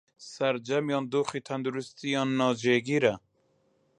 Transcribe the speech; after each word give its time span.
سەرجەمیان 0.31 1.03
دۆخی 1.13 1.45
تەندروستییان 1.47 2.29
ناجێگرە 2.41 3.13